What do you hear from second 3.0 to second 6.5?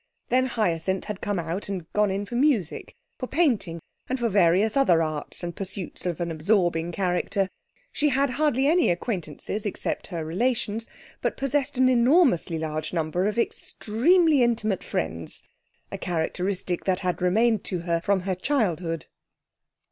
for painting, and for various other arts and pursuits of an